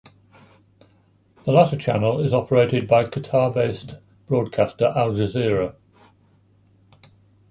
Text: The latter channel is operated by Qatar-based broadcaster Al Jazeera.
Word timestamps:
The 1.45 1.51
latter 1.51 1.77
channel 1.77 2.21
is 2.21 2.33
operated 2.33 2.87
by 2.87 3.05
Qatar-based 3.05 3.97
broadcaster 4.25 4.85
Al 4.95 5.11
Jazeera. 5.11 5.75